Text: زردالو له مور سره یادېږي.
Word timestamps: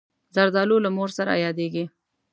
زردالو 0.35 0.77
له 0.85 0.89
مور 0.95 1.09
سره 1.17 1.31
یادېږي. 1.45 1.85